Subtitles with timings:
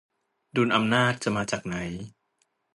[0.55, 1.75] ดุลอำนาจจะมาจากไหน?